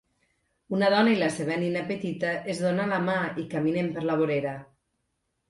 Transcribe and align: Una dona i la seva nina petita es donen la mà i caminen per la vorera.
Una 0.77 0.87
dona 0.93 1.11
i 1.15 1.19
la 1.19 1.27
seva 1.35 1.57
nina 1.63 1.83
petita 1.91 2.33
es 2.55 2.63
donen 2.65 2.95
la 2.95 2.99
mà 3.11 3.19
i 3.45 3.47
caminen 3.53 3.93
per 4.01 4.09
la 4.09 4.19
vorera. 4.25 4.57